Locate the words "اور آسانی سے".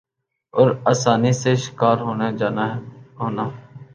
0.53-1.51